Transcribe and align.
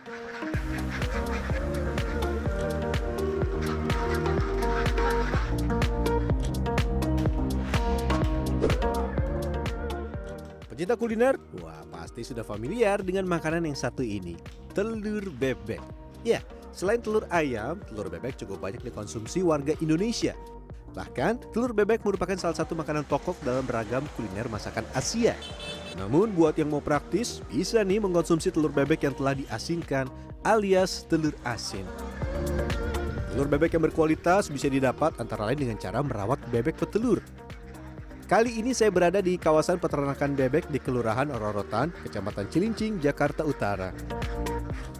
Pecinta 0.00 0.16
kuliner, 10.96 11.36
wah 11.60 11.84
pasti 11.92 12.24
sudah 12.24 12.40
familiar 12.40 13.04
dengan 13.04 13.28
makanan 13.28 13.68
yang 13.68 13.76
satu 13.76 14.00
ini, 14.00 14.40
telur 14.72 15.28
bebek. 15.36 15.84
Ya, 16.24 16.40
selain 16.72 17.04
telur 17.04 17.28
ayam, 17.28 17.84
telur 17.84 18.08
bebek 18.08 18.40
cukup 18.40 18.56
banyak 18.64 18.80
dikonsumsi 18.80 19.44
warga 19.44 19.76
Indonesia. 19.84 20.32
Bahkan, 20.96 21.52
telur 21.52 21.76
bebek 21.76 22.00
merupakan 22.08 22.40
salah 22.40 22.56
satu 22.56 22.72
makanan 22.72 23.04
pokok 23.04 23.36
dalam 23.44 23.68
beragam 23.68 24.08
kuliner 24.16 24.48
masakan 24.48 24.88
Asia. 24.96 25.36
Namun, 25.98 26.30
buat 26.34 26.54
yang 26.54 26.70
mau 26.70 26.82
praktis, 26.82 27.42
bisa 27.50 27.82
nih 27.82 27.98
mengkonsumsi 27.98 28.54
telur 28.54 28.70
bebek 28.70 29.02
yang 29.06 29.14
telah 29.16 29.34
diasinkan 29.34 30.06
alias 30.46 31.08
telur 31.08 31.34
asin. 31.42 31.84
Telur 33.30 33.46
bebek 33.46 33.78
yang 33.78 33.84
berkualitas 33.86 34.50
bisa 34.50 34.66
didapat 34.66 35.14
antara 35.22 35.46
lain 35.46 35.62
dengan 35.62 35.78
cara 35.78 36.02
merawat 36.02 36.42
bebek 36.50 36.76
petelur. 36.82 37.22
Kali 38.30 38.62
ini 38.62 38.70
saya 38.70 38.94
berada 38.94 39.18
di 39.18 39.34
kawasan 39.34 39.82
peternakan 39.82 40.38
bebek 40.38 40.70
di 40.70 40.78
Kelurahan 40.78 41.34
Rorotan, 41.34 41.90
Kecamatan 42.06 42.46
Cilincing, 42.46 43.02
Jakarta 43.02 43.42
Utara. 43.42 43.90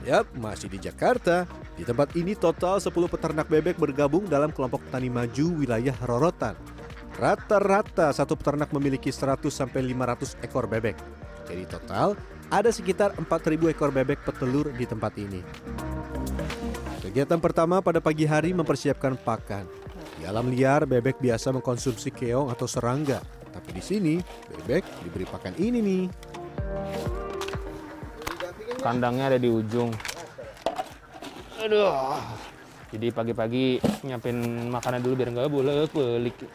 Yap, 0.03 0.35
masih 0.35 0.67
di 0.67 0.83
Jakarta. 0.83 1.47
Di 1.79 1.87
tempat 1.87 2.11
ini 2.19 2.35
total 2.35 2.83
10 2.83 2.91
peternak 3.07 3.47
bebek 3.47 3.79
bergabung 3.79 4.27
dalam 4.27 4.51
kelompok 4.51 4.83
tani 4.91 5.07
maju 5.07 5.47
wilayah 5.63 5.95
Rorotan. 6.03 6.59
Rata-rata 7.21 8.17
satu 8.17 8.33
peternak 8.33 8.73
memiliki 8.73 9.13
100 9.13 9.53
sampai 9.53 9.85
500 9.93 10.41
ekor 10.41 10.65
bebek. 10.65 10.97
Jadi 11.45 11.69
total 11.69 12.17
ada 12.49 12.73
sekitar 12.73 13.13
4.000 13.21 13.77
ekor 13.77 13.93
bebek 13.93 14.25
petelur 14.25 14.73
di 14.73 14.89
tempat 14.89 15.13
ini. 15.21 15.45
Kegiatan 17.05 17.37
pertama 17.37 17.85
pada 17.85 18.01
pagi 18.01 18.25
hari 18.25 18.57
mempersiapkan 18.57 19.21
pakan. 19.21 19.69
Di 20.17 20.25
alam 20.25 20.49
liar, 20.49 20.89
bebek 20.89 21.21
biasa 21.21 21.53
mengkonsumsi 21.53 22.09
keong 22.09 22.49
atau 22.49 22.65
serangga. 22.65 23.21
Tapi 23.53 23.69
di 23.77 23.83
sini, 23.85 24.15
bebek 24.57 25.05
diberi 25.05 25.29
pakan 25.29 25.61
ini 25.61 25.79
nih. 25.85 26.05
Kandangnya 28.81 29.37
ada 29.37 29.39
di 29.43 29.53
ujung. 29.53 29.93
Aduh. 31.61 32.17
Jadi 32.91 33.07
pagi-pagi 33.15 33.79
nyiapin 34.09 34.67
makanan 34.73 34.99
dulu 35.05 35.15
biar 35.21 35.31
nggak 35.31 35.53
boleh 35.53 35.87
pelik. 35.87 36.49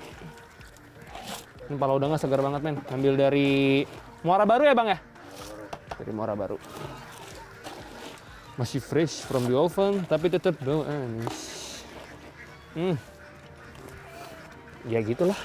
Ini 1.65 1.81
pala 1.81 1.97
udangnya 1.97 2.21
segar 2.21 2.45
banget 2.45 2.61
men. 2.61 2.77
Ambil 2.93 3.17
dari 3.17 3.81
Muara 4.21 4.45
Baru 4.45 4.69
ya 4.69 4.77
bang 4.77 4.93
ya? 4.93 4.99
Dari 5.97 6.11
Muara 6.13 6.37
Baru. 6.37 6.61
Masih 8.55 8.79
fresh 8.79 9.25
from 9.25 9.49
the 9.49 9.57
oven, 9.57 10.05
tapi 10.07 10.29
tetap 10.29 10.55
bau 10.61 10.85
anis. 10.85 11.81
Hmm. 12.77 12.95
Ya 14.85 15.01
gitulah. 15.01 15.35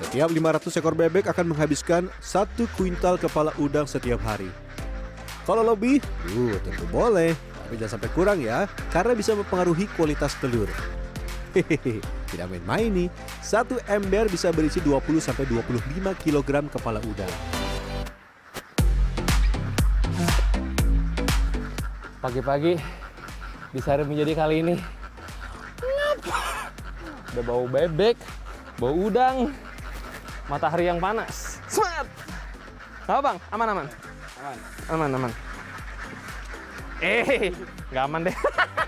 Setiap 0.00 0.26
500 0.26 0.80
ekor 0.80 0.94
bebek 0.98 1.30
akan 1.30 1.54
menghabiskan 1.54 2.10
satu 2.18 2.66
kuintal 2.74 3.14
kepala 3.20 3.54
udang 3.62 3.86
setiap 3.86 4.18
hari. 4.26 4.50
Kalau 5.46 5.62
lebih, 5.62 6.02
uh, 6.34 6.56
tentu 6.66 6.82
boleh. 6.90 7.36
Tapi 7.70 7.78
jangan 7.78 8.02
sampai 8.02 8.10
kurang 8.10 8.42
ya, 8.42 8.66
karena 8.90 9.14
bisa 9.14 9.38
mempengaruhi 9.38 9.86
kualitas 9.94 10.34
telur. 10.42 10.66
Hehehe, 11.50 11.98
tidak 12.30 12.46
main-main 12.46 12.90
nih. 12.90 13.08
Satu 13.42 13.78
ember 13.90 14.30
bisa 14.30 14.54
berisi 14.54 14.78
20-25 14.78 15.42
kg 16.22 16.50
kepala 16.70 17.02
udang. 17.02 17.32
Pagi-pagi 22.20 22.76
di 23.72 23.80
sehari 23.80 24.04
menjadi 24.06 24.32
kali 24.36 24.56
ini. 24.62 24.74
Ngapa? 25.80 26.40
Udah 27.34 27.44
bau 27.46 27.64
bebek, 27.66 28.16
bau 28.78 28.94
udang, 28.94 29.50
matahari 30.46 30.86
yang 30.86 31.02
panas. 31.02 31.58
Semangat! 31.66 32.06
Apa 33.10 33.20
bang? 33.24 33.36
Aman 33.50 33.68
aman? 33.74 33.86
Aman. 34.38 34.56
Aman 34.86 35.10
aman. 35.18 35.32
Eh, 37.00 37.50
nggak 37.90 38.04
aman 38.06 38.20
deh. 38.28 38.36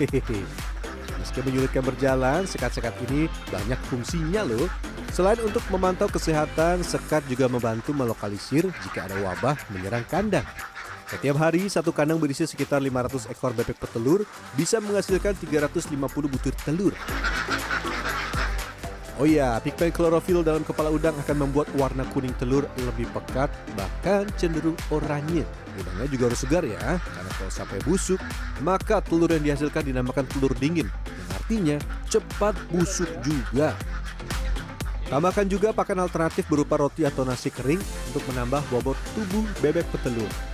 Meski 1.20 1.44
menyulitkan 1.44 1.84
berjalan, 1.84 2.48
sekat-sekat 2.48 2.96
ini 3.10 3.28
banyak 3.52 3.76
fungsinya 3.92 4.40
loh. 4.48 4.66
Selain 5.12 5.36
untuk 5.44 5.60
memantau 5.68 6.08
kesehatan, 6.08 6.80
sekat 6.80 7.26
juga 7.28 7.50
membantu 7.50 7.92
melokalisir 7.92 8.64
jika 8.86 9.04
ada 9.04 9.20
wabah 9.20 9.58
menyerang 9.74 10.06
kandang. 10.08 10.46
Setiap 11.10 11.36
hari, 11.42 11.66
satu 11.66 11.90
kandang 11.90 12.22
berisi 12.22 12.46
sekitar 12.46 12.78
500 12.78 13.28
ekor 13.34 13.50
bebek 13.50 13.82
petelur 13.82 14.22
bisa 14.54 14.78
menghasilkan 14.78 15.34
350 15.34 15.98
butir 16.30 16.54
telur. 16.62 16.94
Oh 19.20 19.28
iya, 19.28 19.60
pigmen 19.60 19.92
klorofil 19.92 20.40
dalam 20.40 20.64
kepala 20.64 20.88
udang 20.88 21.12
akan 21.12 21.44
membuat 21.44 21.68
warna 21.76 22.08
kuning 22.08 22.32
telur 22.40 22.64
lebih 22.88 23.04
pekat, 23.12 23.52
bahkan 23.76 24.24
cenderung 24.40 24.80
oranye. 24.88 25.44
Udangnya 25.76 26.08
juga 26.08 26.32
harus 26.32 26.40
segar 26.40 26.64
ya, 26.64 26.96
karena 26.96 27.30
kalau 27.36 27.52
sampai 27.52 27.84
busuk, 27.84 28.16
maka 28.64 29.04
telur 29.04 29.28
yang 29.28 29.44
dihasilkan 29.44 29.84
dinamakan 29.84 30.24
telur 30.24 30.56
dingin, 30.56 30.88
yang 30.88 31.30
artinya 31.36 31.76
cepat 32.08 32.56
busuk 32.72 33.12
juga. 33.20 33.76
Tambahkan 35.12 35.52
juga 35.52 35.76
pakan 35.76 36.00
alternatif 36.00 36.48
berupa 36.48 36.80
roti 36.80 37.04
atau 37.04 37.20
nasi 37.20 37.52
kering 37.52 37.82
untuk 38.08 38.24
menambah 38.32 38.64
bobot 38.72 38.96
tubuh 39.12 39.44
bebek 39.60 39.84
petelur. 39.92 40.49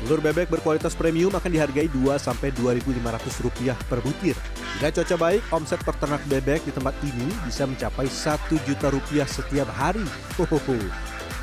Telur 0.00 0.24
bebek 0.24 0.48
berkualitas 0.48 0.96
premium 0.96 1.28
akan 1.36 1.52
dihargai 1.52 1.84
2-2.500 1.92 3.44
rupiah 3.44 3.76
per 3.84 4.00
butir. 4.00 4.32
Jika 4.80 4.96
cuaca 4.96 5.16
baik, 5.28 5.42
omset 5.52 5.80
peternak 5.84 6.24
bebek 6.24 6.64
di 6.64 6.72
tempat 6.72 6.96
ini 7.04 7.28
bisa 7.44 7.68
mencapai 7.68 8.08
1 8.08 8.48
juta 8.64 8.88
rupiah 8.88 9.28
setiap 9.28 9.68
hari. 9.76 10.00
Hohoho. 10.40 10.80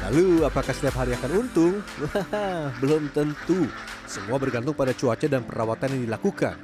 Lalu, 0.10 0.42
apakah 0.42 0.74
setiap 0.74 0.98
hari 0.98 1.14
akan 1.14 1.46
untung? 1.46 1.86
Belum 2.82 3.06
tentu. 3.14 3.70
Semua 4.10 4.42
bergantung 4.42 4.74
pada 4.74 4.90
cuaca 4.98 5.30
dan 5.30 5.46
perawatan 5.46 5.94
yang 5.94 6.02
dilakukan. 6.10 6.58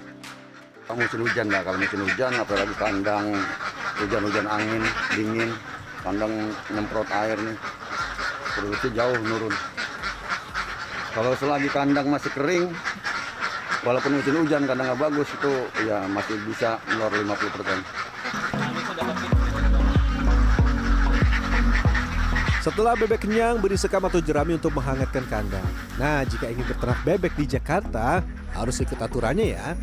Musim 0.98 1.22
hujan 1.30 1.46
lah, 1.54 1.62
kalau 1.62 1.78
musim 1.78 2.02
hujan 2.02 2.34
apalagi 2.42 2.74
kandang 2.78 3.38
hujan-hujan 4.02 4.46
angin 4.50 4.82
dingin, 5.14 5.50
kandang 6.02 6.34
nyemprot 6.74 7.10
air 7.14 7.38
nih, 7.38 7.58
produksi 8.58 8.90
jauh 8.98 9.18
menurun. 9.22 9.54
Kalau 11.14 11.30
selagi 11.38 11.70
kandang 11.70 12.10
masih 12.10 12.34
kering, 12.34 12.74
walaupun 13.86 14.18
musim 14.18 14.34
hujan 14.34 14.66
kandang 14.66 14.90
nggak 14.90 15.02
bagus 15.06 15.30
itu 15.30 15.54
ya 15.86 16.10
masih 16.10 16.42
bisa 16.50 16.82
melor 16.90 17.14
50 17.14 17.54
persen. 17.54 17.80
Setelah 22.66 22.98
bebek 22.98 23.30
kenyang, 23.30 23.62
beri 23.62 23.78
sekam 23.78 24.02
atau 24.10 24.24
jerami 24.24 24.58
untuk 24.58 24.74
menghangatkan 24.74 25.28
kandang. 25.30 25.68
Nah, 26.02 26.26
jika 26.26 26.50
ingin 26.50 26.66
beternak 26.66 26.98
bebek 27.06 27.38
di 27.38 27.46
Jakarta, 27.46 28.26
harus 28.56 28.82
ikut 28.82 28.98
aturannya 28.98 29.54
ya. 29.54 29.78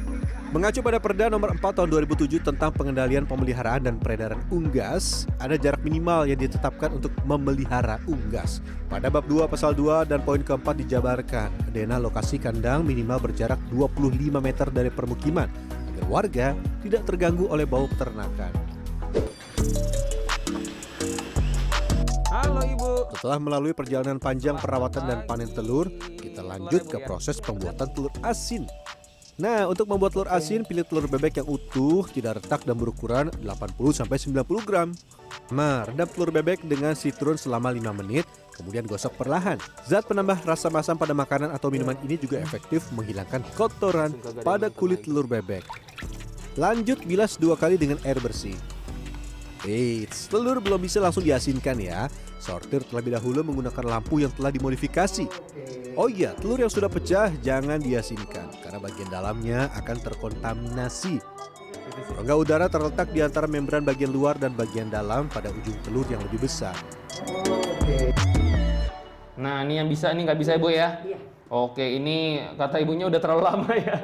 Mengacu 0.51 0.83
pada 0.83 0.99
Perda 0.99 1.31
nomor 1.31 1.55
4 1.55 1.63
tahun 1.63 1.87
2007 1.95 2.43
tentang 2.43 2.75
pengendalian 2.75 3.23
pemeliharaan 3.23 3.87
dan 3.87 4.03
peredaran 4.03 4.43
unggas, 4.51 5.23
ada 5.39 5.55
jarak 5.55 5.79
minimal 5.87 6.27
yang 6.27 6.43
ditetapkan 6.43 6.91
untuk 6.91 7.15
memelihara 7.23 8.03
unggas. 8.11 8.59
Pada 8.91 9.07
bab 9.07 9.31
2 9.31 9.47
pasal 9.47 9.79
2 9.79 10.11
dan 10.11 10.19
poin 10.27 10.43
keempat 10.43 10.83
dijabarkan, 10.83 11.55
dena 11.71 12.03
lokasi 12.03 12.43
kandang 12.43 12.83
minimal 12.83 13.31
berjarak 13.31 13.63
25 13.71 14.43
meter 14.43 14.67
dari 14.75 14.91
permukiman 14.91 15.47
agar 15.95 16.05
warga 16.11 16.47
tidak 16.83 17.07
terganggu 17.07 17.47
oleh 17.47 17.63
bau 17.63 17.87
peternakan. 17.87 18.51
Halo 22.27 22.67
ibu. 22.67 23.07
Setelah 23.15 23.39
melalui 23.39 23.71
perjalanan 23.71 24.19
panjang 24.19 24.59
perawatan 24.59 25.15
dan 25.15 25.23
panen 25.31 25.47
telur, 25.55 25.87
kita 26.19 26.43
lanjut 26.43 26.91
ke 26.91 26.99
proses 27.07 27.39
pembuatan 27.39 27.87
telur 27.95 28.11
asin. 28.27 28.67
Nah, 29.39 29.71
untuk 29.71 29.87
membuat 29.87 30.17
telur 30.17 30.29
asin, 30.33 30.67
pilih 30.67 30.83
telur 30.83 31.07
bebek 31.07 31.41
yang 31.41 31.49
utuh, 31.49 32.05
tidak 32.11 32.43
retak 32.43 32.67
dan 32.67 32.77
berukuran 32.77 33.31
80-90 33.45 34.43
gram. 34.67 34.91
Nah, 35.55 35.87
rendam 35.87 36.09
telur 36.11 36.35
bebek 36.35 36.67
dengan 36.67 36.99
citron 36.99 37.39
selama 37.39 37.71
5 37.71 37.95
menit, 37.95 38.27
kemudian 38.59 38.85
gosok 38.85 39.17
perlahan. 39.17 39.57
Zat 39.89 40.05
penambah 40.05 40.45
rasa 40.45 40.69
masam 40.69 40.99
pada 40.99 41.17
makanan 41.17 41.55
atau 41.55 41.73
minuman 41.73 41.97
ini 42.05 42.21
juga 42.21 42.43
efektif 42.43 42.85
menghilangkan 42.93 43.41
kotoran 43.57 44.13
pada 44.45 44.69
kulit 44.69 45.07
telur 45.07 45.25
bebek. 45.25 45.65
Lanjut 46.59 47.01
bilas 47.07 47.39
dua 47.39 47.55
kali 47.55 47.79
dengan 47.79 47.97
air 48.03 48.19
bersih. 48.19 48.59
Eits, 49.65 50.29
telur 50.29 50.61
belum 50.61 50.81
bisa 50.81 51.01
langsung 51.01 51.25
diasinkan 51.25 51.77
ya. 51.81 52.09
Sortir 52.41 52.81
terlebih 52.89 53.13
dahulu 53.13 53.45
menggunakan 53.45 53.85
lampu 53.85 54.25
yang 54.25 54.33
telah 54.33 54.49
dimodifikasi. 54.49 55.29
Oh 55.99 56.07
iya, 56.07 56.31
telur 56.39 56.63
yang 56.63 56.71
sudah 56.71 56.87
pecah 56.87 57.35
jangan 57.43 57.83
diasinkan 57.83 58.47
karena 58.63 58.79
bagian 58.79 59.11
dalamnya 59.11 59.71
akan 59.75 59.97
terkontaminasi. 59.99 61.19
Rongga 62.15 62.35
udara 62.39 62.67
terletak 62.71 63.11
di 63.11 63.21
antara 63.25 63.51
membran 63.51 63.83
bagian 63.83 64.15
luar 64.15 64.39
dan 64.39 64.55
bagian 64.55 64.87
dalam 64.87 65.27
pada 65.27 65.51
ujung 65.51 65.75
telur 65.83 66.07
yang 66.07 66.23
lebih 66.31 66.47
besar. 66.47 66.77
Nah, 69.41 69.65
ini 69.67 69.81
yang 69.81 69.89
bisa, 69.91 70.15
ini 70.15 70.29
nggak 70.29 70.39
bisa 70.39 70.55
ibu 70.55 70.69
ya? 70.71 71.01
Iya. 71.03 71.19
Oke, 71.51 71.83
ini 71.83 72.39
kata 72.55 72.79
ibunya 72.79 73.11
udah 73.11 73.19
terlalu 73.19 73.43
lama 73.43 73.73
ya. 73.75 73.99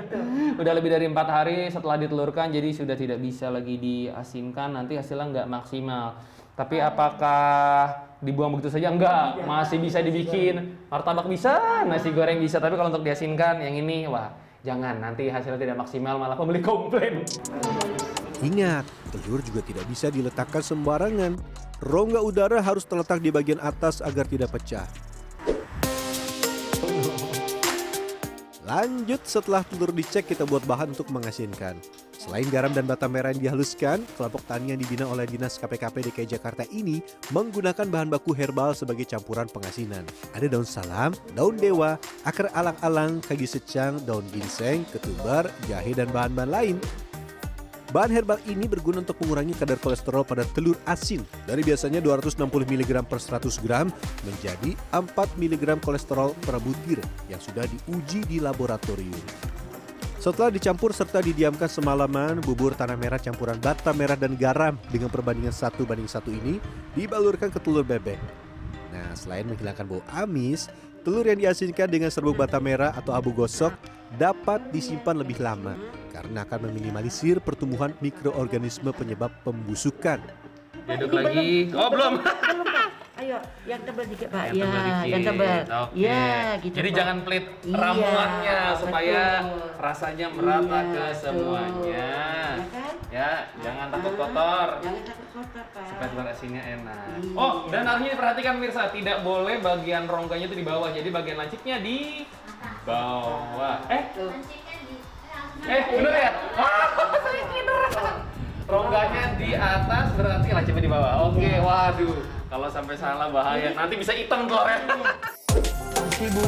Udah 0.58 0.72
lebih 0.74 0.90
dari 0.90 1.06
empat 1.06 1.28
hari 1.30 1.70
setelah 1.70 1.94
ditelurkan, 1.94 2.50
jadi 2.50 2.74
sudah 2.74 2.98
tidak 2.98 3.22
bisa 3.22 3.46
lagi 3.54 3.78
diasinkan. 3.78 4.74
Nanti 4.74 4.98
hasilnya 4.98 5.30
nggak 5.30 5.48
maksimal. 5.54 6.18
Tapi 6.58 6.82
apakah 6.82 8.05
dibuang 8.20 8.56
begitu 8.56 8.72
saja? 8.72 8.88
Enggak, 8.92 9.44
masih 9.44 9.80
bisa 9.80 10.00
dibikin. 10.00 10.78
Martabak 10.88 11.28
bisa, 11.28 11.84
nasi 11.84 12.12
goreng 12.12 12.40
bisa. 12.40 12.60
Tapi 12.62 12.76
kalau 12.76 12.88
untuk 12.88 13.04
diasinkan, 13.04 13.60
yang 13.60 13.76
ini, 13.76 14.08
wah, 14.08 14.32
jangan. 14.64 15.00
Nanti 15.00 15.28
hasilnya 15.28 15.60
tidak 15.60 15.76
maksimal, 15.80 16.16
malah 16.16 16.36
pembeli 16.36 16.60
komplain. 16.64 17.24
Ingat, 18.44 18.84
telur 19.12 19.40
juga 19.40 19.64
tidak 19.64 19.84
bisa 19.88 20.12
diletakkan 20.12 20.60
sembarangan. 20.60 21.40
Rongga 21.80 22.24
udara 22.24 22.64
harus 22.64 22.88
terletak 22.88 23.20
di 23.20 23.28
bagian 23.28 23.60
atas 23.60 24.00
agar 24.00 24.24
tidak 24.24 24.52
pecah. 24.52 24.88
Lanjut 28.66 29.22
setelah 29.22 29.62
telur 29.62 29.94
dicek 29.94 30.26
kita 30.26 30.42
buat 30.42 30.66
bahan 30.66 30.90
untuk 30.90 31.06
mengasinkan. 31.14 31.78
Selain 32.16 32.48
garam 32.48 32.72
dan 32.72 32.88
bata 32.88 33.04
merah 33.06 33.30
yang 33.30 33.52
dihaluskan, 33.52 34.00
kelompok 34.16 34.40
tani 34.48 34.72
yang 34.72 34.80
dibina 34.80 35.04
oleh 35.04 35.28
Dinas 35.28 35.60
KPKP 35.60 36.10
DKI 36.10 36.26
Jakarta 36.40 36.64
ini 36.72 37.04
menggunakan 37.30 37.84
bahan 37.86 38.08
baku 38.08 38.32
herbal 38.32 38.72
sebagai 38.72 39.04
campuran 39.04 39.46
pengasinan. 39.52 40.02
Ada 40.32 40.48
daun 40.48 40.64
salam, 40.64 41.12
daun 41.36 41.60
dewa, 41.60 42.00
akar 42.24 42.48
alang-alang, 42.56 43.20
kaki 43.20 43.44
secang, 43.44 44.00
daun 44.08 44.24
ginseng, 44.32 44.88
ketumbar, 44.90 45.46
jahe, 45.68 45.92
dan 45.92 46.08
bahan-bahan 46.08 46.50
lain. 46.50 46.76
Bahan 47.94 48.10
herbal 48.10 48.42
ini 48.50 48.66
berguna 48.66 48.98
untuk 49.00 49.14
mengurangi 49.22 49.54
kadar 49.54 49.78
kolesterol 49.78 50.26
pada 50.26 50.42
telur 50.52 50.74
asin 50.90 51.22
dari 51.46 51.62
biasanya 51.62 52.02
260 52.02 52.42
mg 52.44 52.90
per 53.06 53.22
100 53.22 53.62
gram 53.62 53.94
menjadi 54.26 54.74
4 54.90 55.06
mg 55.14 55.78
kolesterol 55.78 56.34
per 56.42 56.58
butir 56.58 56.98
yang 57.30 57.38
sudah 57.38 57.62
diuji 57.64 58.26
di 58.26 58.42
laboratorium. 58.42 59.55
Setelah 60.26 60.50
dicampur 60.50 60.90
serta 60.90 61.22
didiamkan 61.22 61.70
semalaman, 61.70 62.42
bubur 62.42 62.74
tanah 62.74 62.98
merah 62.98 63.14
campuran 63.14 63.54
bata 63.62 63.94
merah 63.94 64.18
dan 64.18 64.34
garam 64.34 64.74
dengan 64.90 65.06
perbandingan 65.06 65.54
satu 65.54 65.86
banding 65.86 66.10
satu 66.10 66.34
ini 66.34 66.58
dibalurkan 66.98 67.46
ke 67.46 67.62
telur 67.62 67.86
bebek. 67.86 68.18
Nah, 68.90 69.14
selain 69.14 69.46
menghilangkan 69.46 69.86
bau 69.86 70.02
amis, 70.10 70.66
telur 71.06 71.22
yang 71.30 71.38
diasinkan 71.38 71.86
dengan 71.86 72.10
serbuk 72.10 72.34
bata 72.34 72.58
merah 72.58 72.90
atau 72.98 73.14
abu 73.14 73.30
gosok 73.30 73.70
dapat 74.18 74.58
disimpan 74.74 75.14
lebih 75.14 75.38
lama 75.38 75.78
karena 76.10 76.42
akan 76.42 76.74
meminimalisir 76.74 77.38
pertumbuhan 77.38 77.94
mikroorganisme 78.02 78.90
penyebab 78.98 79.30
pembusukan. 79.46 80.18
Duduk 80.90 81.22
lagi. 81.22 81.70
Oh, 81.70 81.86
belum. 81.86 82.18
Ayo, 83.26 83.42
yang 83.66 83.82
tebal 83.82 84.06
dikit 84.06 84.28
Pak. 84.30 84.54
Yang 84.54 84.54
ya, 84.54 84.62
tebal 84.62 84.82
dikit. 84.86 85.10
yang 85.10 85.22
tebal. 85.26 85.58
Oke. 85.66 85.98
Ya, 85.98 86.30
gitu. 86.62 86.74
Jadi 86.78 86.88
Pak. 86.94 86.98
jangan 87.02 87.16
pelit 87.26 87.46
Iya, 87.66 87.74
ramuannya 87.74 88.58
supaya 88.78 89.22
betul. 89.42 89.82
rasanya 89.82 90.26
merata 90.30 90.78
Iya, 90.78 90.94
ke 90.94 91.04
semuanya. 91.18 92.06
Ya 92.54 92.66
kan? 92.70 92.94
Ya, 93.10 93.30
jangan 93.66 93.86
takut 93.90 94.14
kotor. 94.14 94.68
Jangan 94.78 95.02
takut 95.02 95.28
kotor 95.34 95.64
Pak. 95.74 95.86
Supaya 95.90 96.06
telur 96.14 96.26
asinnya 96.30 96.62
enak. 96.62 96.98
Iya. 97.18 97.34
Oh, 97.34 97.52
dan 97.66 97.82
harusnya 97.82 98.10
diperhatikan 98.14 98.54
Mirsa, 98.62 98.82
tidak 98.94 99.18
boleh 99.26 99.58
bagian 99.58 100.04
rongkanya 100.06 100.46
itu 100.46 100.56
di 100.62 100.66
bawah. 100.70 100.88
Jadi 100.94 101.08
bagian 101.10 101.36
lancipnya 101.42 101.76
di 101.82 102.30
bawah. 102.86 103.82
Eh, 103.90 104.02
eh 105.66 105.82
bener 105.90 106.14
ya? 106.14 106.30
Rongganya 108.66 109.38
di 109.38 109.54
atas 109.54 110.10
berarti 110.18 110.48
lancipnya 110.50 110.82
di 110.82 110.90
bawah. 110.90 111.30
Oke, 111.30 111.46
Iya. 111.46 111.62
waduh. 111.62 112.18
Kalau 112.50 112.68
sampai 112.70 112.94
salah 112.98 113.30
bahaya. 113.30 113.70
Nanti 113.74 113.94
bisa 113.94 114.10
hitam 114.10 114.50
telurnya. 114.50 114.82
Bu. 116.34 116.46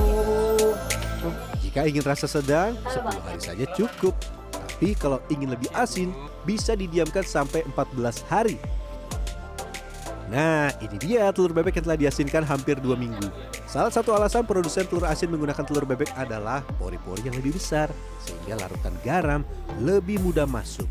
Jika 1.62 1.86
ingin 1.86 2.02
rasa 2.02 2.26
sedang, 2.26 2.74
10 2.90 3.22
hari 3.22 3.38
saja 3.38 3.66
cukup. 3.74 4.14
Tapi 4.50 4.94
kalau 4.94 5.18
ingin 5.30 5.54
lebih 5.54 5.70
asin, 5.74 6.10
bisa 6.42 6.74
didiamkan 6.74 7.22
sampai 7.22 7.62
14 7.70 8.22
hari. 8.26 8.58
Nah, 10.28 10.70
ini 10.78 10.96
dia 11.00 11.30
telur 11.32 11.50
bebek 11.50 11.80
yang 11.80 11.86
telah 11.88 11.98
diasinkan 11.98 12.44
hampir 12.44 12.76
dua 12.78 12.94
minggu. 12.94 13.26
Salah 13.64 13.88
satu 13.88 14.12
alasan 14.12 14.44
produsen 14.44 14.84
telur 14.84 15.08
asin 15.08 15.32
menggunakan 15.32 15.64
telur 15.64 15.88
bebek 15.88 16.12
adalah 16.14 16.60
pori-pori 16.76 17.24
yang 17.24 17.34
lebih 17.34 17.56
besar, 17.56 17.88
sehingga 18.20 18.60
larutan 18.60 18.92
garam 19.00 19.40
lebih 19.80 20.20
mudah 20.20 20.44
masuk. 20.44 20.86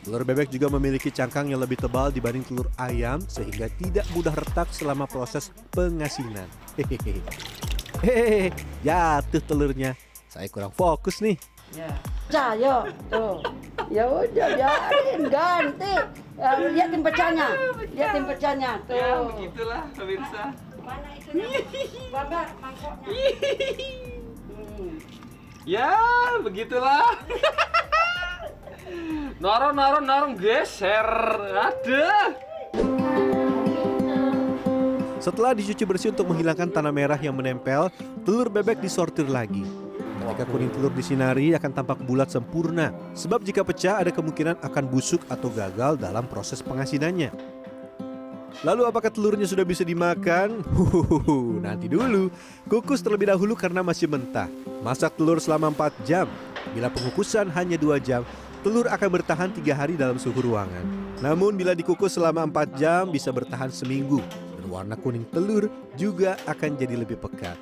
Telur 0.00 0.24
bebek 0.24 0.48
juga 0.48 0.72
memiliki 0.72 1.12
cangkang 1.12 1.52
yang 1.52 1.60
lebih 1.60 1.76
tebal 1.76 2.08
dibanding 2.08 2.40
telur 2.48 2.72
ayam, 2.80 3.20
sehingga 3.28 3.68
tidak 3.76 4.08
mudah 4.16 4.32
retak 4.32 4.72
selama 4.72 5.04
proses 5.04 5.52
pengasinan. 5.76 6.48
Hehehe. 6.80 7.20
Hehehe, 8.00 8.48
jatuh 8.80 9.44
telurnya. 9.44 9.92
Saya 10.32 10.48
kurang 10.48 10.72
fokus 10.72 11.20
nih. 11.20 11.36
Ya. 11.76 11.92
Tuh. 13.12 13.44
Ya 13.92 14.08
udah 14.08 14.48
biarin 14.56 15.22
ganti. 15.28 15.94
Ya, 16.40 16.50
lihatin 16.56 17.02
pecahnya. 17.04 17.48
Lihatin 17.92 18.24
pecahnya 18.24 18.70
tuh. 18.88 18.96
Ya, 18.96 19.20
begitulah 19.20 19.82
pemirsa. 19.92 20.42
Mana 20.80 21.10
itu? 21.20 21.44
Baba, 22.08 22.48
mangkoknya. 22.62 23.12
Hmm. 24.48 24.96
Ya, 25.68 25.92
begitulah. 26.40 27.20
Norong, 29.40 29.72
norong, 29.72 30.04
norong, 30.04 30.34
geser. 30.36 31.08
Ada. 31.56 32.36
Setelah 35.16 35.56
dicuci 35.56 35.80
bersih 35.88 36.12
untuk 36.12 36.28
menghilangkan 36.28 36.68
tanah 36.68 36.92
merah 36.92 37.16
yang 37.16 37.32
menempel, 37.32 37.88
telur 38.20 38.52
bebek 38.52 38.84
disortir 38.84 39.24
lagi. 39.32 39.64
Ketika 40.20 40.44
kuning 40.44 40.68
telur 40.68 40.92
disinari 40.92 41.56
akan 41.56 41.72
tampak 41.72 42.04
bulat 42.04 42.28
sempurna, 42.28 42.92
sebab 43.16 43.40
jika 43.40 43.64
pecah 43.64 44.04
ada 44.04 44.12
kemungkinan 44.12 44.60
akan 44.60 44.84
busuk 44.92 45.24
atau 45.32 45.48
gagal 45.48 45.96
dalam 45.96 46.28
proses 46.28 46.60
pengasinannya. 46.60 47.32
Lalu 48.60 48.92
apakah 48.92 49.08
telurnya 49.08 49.48
sudah 49.48 49.64
bisa 49.64 49.88
dimakan? 49.88 50.60
Huhuhu, 50.68 51.64
nanti 51.64 51.88
dulu. 51.88 52.28
Kukus 52.68 53.00
terlebih 53.00 53.32
dahulu 53.32 53.56
karena 53.56 53.80
masih 53.80 54.04
mentah. 54.04 54.52
Masak 54.84 55.16
telur 55.16 55.40
selama 55.40 55.72
4 55.72 55.96
jam. 56.04 56.28
Bila 56.76 56.92
pengukusan 56.92 57.48
hanya 57.56 57.80
2 57.80 57.96
jam, 58.04 58.20
telur 58.60 58.86
akan 58.92 59.08
bertahan 59.20 59.50
3 59.56 59.72
hari 59.72 59.94
dalam 59.96 60.20
suhu 60.20 60.44
ruangan. 60.44 60.84
Namun 61.24 61.56
bila 61.56 61.72
dikukus 61.72 62.16
selama 62.16 62.44
4 62.44 62.76
jam 62.76 63.08
bisa 63.08 63.32
bertahan 63.32 63.72
seminggu 63.72 64.20
dan 64.56 64.64
warna 64.68 64.96
kuning 65.00 65.24
telur 65.32 65.72
juga 65.96 66.36
akan 66.44 66.76
jadi 66.76 66.96
lebih 66.96 67.16
pekat. 67.20 67.56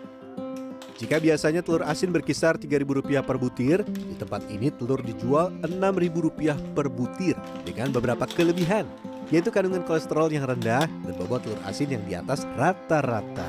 Jika 0.99 1.23
biasanya 1.23 1.63
telur 1.63 1.87
asin 1.87 2.11
berkisar 2.11 2.59
Rp3.000 2.59 3.23
per 3.23 3.39
butir, 3.39 3.87
di 3.87 4.19
tempat 4.19 4.43
ini 4.51 4.75
telur 4.75 4.99
dijual 4.99 5.55
Rp6.000 5.63 6.75
per 6.75 6.91
butir 6.91 7.39
dengan 7.63 7.95
beberapa 7.95 8.27
kelebihan, 8.27 8.83
yaitu 9.31 9.55
kandungan 9.55 9.87
kolesterol 9.87 10.27
yang 10.27 10.51
rendah 10.51 10.91
dan 10.91 11.15
bobot 11.15 11.47
telur 11.47 11.63
asin 11.71 11.95
yang 11.95 12.03
di 12.03 12.19
atas 12.19 12.43
rata-rata. 12.59 13.47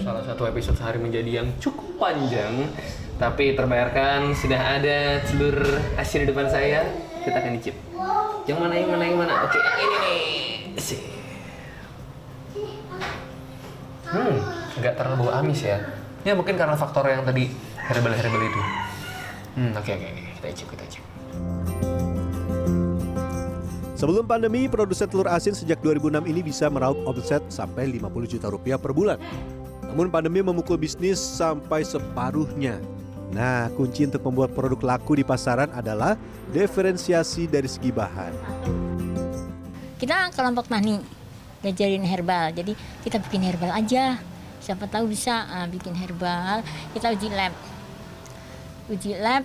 Salah 0.00 0.24
satu 0.24 0.48
episode 0.48 0.80
sehari 0.80 0.96
menjadi 0.96 1.44
yang 1.44 1.52
cukup 1.60 2.00
panjang, 2.00 2.72
tapi 3.16 3.56
terbayarkan 3.56 4.36
sudah 4.36 4.80
ada 4.80 5.24
telur 5.24 5.56
asin 5.96 6.24
di 6.24 6.28
depan 6.28 6.46
saya. 6.52 6.84
Kita 7.24 7.42
akan 7.42 7.52
dicip. 7.58 7.74
Yang 8.46 8.58
mana, 8.62 8.74
yang 8.78 8.90
mana, 8.92 9.02
yang 9.02 9.18
mana? 9.18 9.34
Oke, 9.48 9.58
yang 9.58 9.78
ini 9.82 9.96
nih. 9.98 10.22
Hmm, 14.06 14.38
nggak 14.78 14.94
terlalu 14.94 15.26
bau 15.26 15.32
amis 15.34 15.66
ya. 15.66 15.82
Ya 16.22 16.38
mungkin 16.38 16.54
karena 16.54 16.78
faktor 16.78 17.10
yang 17.10 17.26
tadi 17.26 17.50
herbal-herbal 17.90 18.42
itu. 18.46 18.62
Hmm, 19.58 19.72
oke, 19.74 19.90
oke, 19.90 20.06
oke. 20.06 20.22
Kita 20.38 20.46
icip, 20.52 20.66
kita 20.70 20.82
icip. 20.86 21.04
Sebelum 23.96 24.28
pandemi, 24.28 24.68
produsen 24.68 25.08
telur 25.08 25.26
asin 25.26 25.56
sejak 25.56 25.80
2006 25.80 26.28
ini 26.28 26.44
bisa 26.44 26.68
meraup 26.68 27.00
omset 27.08 27.40
sampai 27.48 27.88
50 27.96 28.28
juta 28.28 28.46
rupiah 28.52 28.76
per 28.76 28.92
bulan. 28.92 29.16
Namun 29.88 30.12
pandemi 30.12 30.44
memukul 30.44 30.76
bisnis 30.76 31.16
sampai 31.16 31.80
separuhnya. 31.80 32.76
Nah, 33.34 33.66
kunci 33.74 34.06
untuk 34.06 34.22
membuat 34.22 34.54
produk 34.54 34.94
laku 34.94 35.18
di 35.18 35.24
pasaran 35.26 35.70
adalah 35.74 36.14
diferensiasi 36.54 37.50
dari 37.50 37.66
segi 37.66 37.90
bahan. 37.90 38.34
kita 39.96 40.28
kelompok 40.36 40.68
tani 40.68 41.00
ngajarin 41.64 42.04
herbal. 42.04 42.52
Jadi 42.52 42.72
kita 43.02 43.16
bikin 43.18 43.42
herbal 43.42 43.72
aja. 43.72 44.20
Siapa 44.60 44.86
tahu 44.86 45.10
bisa 45.10 45.46
ah, 45.48 45.66
bikin 45.66 45.96
herbal. 45.96 46.62
Kita 46.92 47.10
uji 47.16 47.28
lab. 47.32 47.54
Uji 48.92 49.16
lab. 49.18 49.42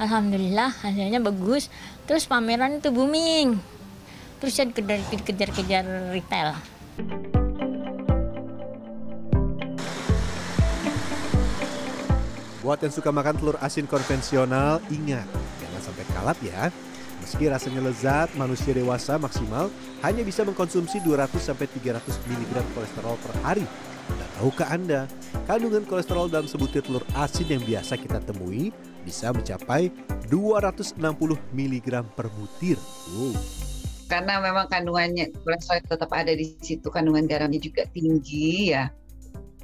Alhamdulillah 0.00 0.74
hasilnya 0.82 1.20
bagus. 1.22 1.70
Terus 2.08 2.26
pameran 2.26 2.82
itu 2.82 2.90
booming. 2.90 3.60
Terus 4.40 4.58
dikejar-kejar 5.12 5.86
retail 6.10 6.56
Buat 12.64 12.80
yang 12.80 12.96
suka 12.96 13.12
makan 13.12 13.36
telur 13.36 13.60
asin 13.60 13.84
konvensional, 13.84 14.80
ingat, 14.88 15.28
jangan 15.60 15.80
sampai 15.84 16.04
kalap 16.16 16.38
ya. 16.40 16.72
Meski 17.20 17.44
rasanya 17.52 17.84
lezat, 17.84 18.32
manusia 18.40 18.72
dewasa 18.72 19.20
maksimal 19.20 19.68
hanya 20.00 20.24
bisa 20.24 20.48
mengkonsumsi 20.48 21.04
200-300 21.04 22.00
mg 22.08 22.52
kolesterol 22.72 23.20
per 23.20 23.32
hari. 23.44 23.68
Dan 24.08 24.28
tahukah 24.40 24.72
Anda, 24.72 25.04
kandungan 25.44 25.84
kolesterol 25.84 26.32
dalam 26.32 26.48
sebutir 26.48 26.80
telur 26.80 27.04
asin 27.12 27.52
yang 27.52 27.60
biasa 27.60 28.00
kita 28.00 28.24
temui 28.24 28.72
bisa 29.04 29.28
mencapai 29.36 29.92
260 30.32 30.96
mg 31.52 31.88
per 32.16 32.32
butir. 32.32 32.80
Wow. 33.12 33.36
karena 34.08 34.40
memang 34.40 34.72
kandungannya 34.72 35.36
kolesterol 35.44 35.84
tetap 35.84 36.08
ada 36.16 36.32
di 36.32 36.56
situ, 36.64 36.88
kandungan 36.88 37.28
garamnya 37.28 37.60
juga 37.60 37.84
tinggi 37.92 38.72
ya. 38.72 38.88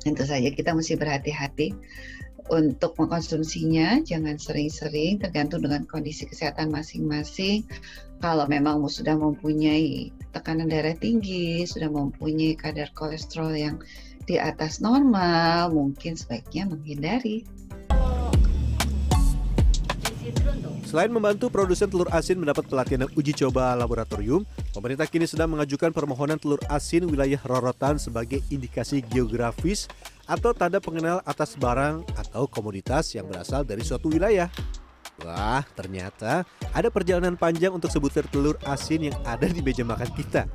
Tentu 0.00 0.24
saja 0.24 0.48
kita 0.52 0.76
mesti 0.76 0.96
berhati-hati 0.96 1.68
untuk 2.48 2.96
mengkonsumsinya, 2.96 4.00
jangan 4.00 4.40
sering-sering 4.40 5.20
tergantung 5.20 5.60
dengan 5.60 5.84
kondisi 5.84 6.24
kesehatan 6.24 6.72
masing-masing. 6.72 7.68
Kalau 8.24 8.48
memang 8.48 8.80
sudah 8.88 9.16
mempunyai 9.16 10.08
tekanan 10.32 10.72
darah 10.72 10.96
tinggi, 10.96 11.68
sudah 11.68 11.92
mempunyai 11.92 12.56
kadar 12.56 12.88
kolesterol 12.96 13.52
yang 13.52 13.76
di 14.24 14.40
atas 14.40 14.80
normal, 14.80 15.74
mungkin 15.74 16.16
sebaiknya 16.16 16.68
menghindari. 16.68 17.44
Selain 20.90 21.06
membantu 21.06 21.46
produsen 21.54 21.86
telur 21.86 22.10
asin 22.10 22.34
mendapat 22.34 22.66
pelatihan 22.66 23.06
uji 23.14 23.30
coba 23.30 23.78
laboratorium, 23.78 24.42
pemerintah 24.74 25.06
kini 25.06 25.22
sedang 25.22 25.54
mengajukan 25.54 25.94
permohonan 25.94 26.34
telur 26.34 26.58
asin 26.66 27.06
wilayah 27.06 27.38
rorotan 27.46 27.94
sebagai 27.94 28.42
indikasi 28.50 28.98
geografis 28.98 29.86
atau 30.26 30.50
tanda 30.50 30.82
pengenal 30.82 31.22
atas 31.22 31.54
barang 31.54 32.02
atau 32.18 32.50
komoditas 32.50 33.14
yang 33.14 33.30
berasal 33.30 33.62
dari 33.62 33.86
suatu 33.86 34.10
wilayah. 34.10 34.50
Wah, 35.22 35.62
ternyata 35.78 36.42
ada 36.74 36.90
perjalanan 36.90 37.38
panjang 37.38 37.70
untuk 37.70 37.86
sebutir 37.86 38.26
telur 38.26 38.58
asin 38.66 39.14
yang 39.14 39.16
ada 39.22 39.46
di 39.46 39.62
meja 39.62 39.86
makan 39.86 40.10
kita. 40.10 40.50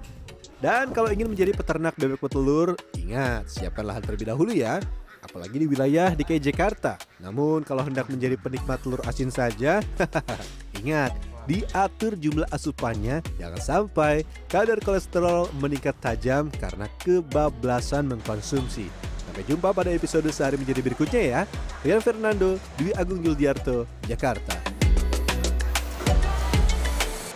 Dan 0.60 0.92
kalau 0.92 1.16
ingin 1.16 1.32
menjadi 1.32 1.56
peternak 1.56 1.96
bebek 1.96 2.20
petelur, 2.20 2.76
ingat 3.00 3.48
siapkan 3.48 3.88
lahan 3.88 4.04
terlebih 4.04 4.36
dahulu 4.36 4.52
ya 4.52 4.84
apalagi 5.26 5.58
di 5.60 5.68
wilayah 5.68 6.14
DKI 6.14 6.40
Jakarta. 6.54 7.02
Namun 7.20 7.66
kalau 7.66 7.82
hendak 7.82 8.08
menjadi 8.08 8.38
penikmat 8.38 8.80
telur 8.86 9.02
asin 9.10 9.34
saja, 9.34 9.82
ingat 10.80 11.12
diatur 11.46 12.18
jumlah 12.18 12.50
asupannya 12.50 13.22
jangan 13.38 13.62
sampai 13.62 14.26
kadar 14.50 14.82
kolesterol 14.82 15.50
meningkat 15.62 15.94
tajam 16.02 16.50
karena 16.58 16.90
kebablasan 17.02 18.10
mengkonsumsi. 18.10 18.90
Sampai 19.26 19.44
jumpa 19.46 19.76
pada 19.76 19.92
episode 19.92 20.30
sehari 20.32 20.58
menjadi 20.58 20.82
berikutnya 20.82 21.22
ya. 21.22 21.42
Rian 21.84 22.02
Fernando, 22.02 22.58
Dwi 22.80 22.96
Agung 22.96 23.22
Yuldiarto, 23.22 23.84
Jakarta. 24.08 24.65